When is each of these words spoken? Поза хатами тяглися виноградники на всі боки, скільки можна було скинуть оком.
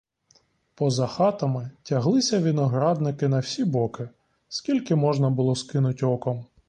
Поза 0.75 1.07
хатами 1.07 1.71
тяглися 1.83 2.39
виноградники 2.39 3.27
на 3.27 3.39
всі 3.39 3.65
боки, 3.65 4.09
скільки 4.47 4.95
можна 4.95 5.29
було 5.29 5.55
скинуть 5.55 6.03
оком. 6.03 6.45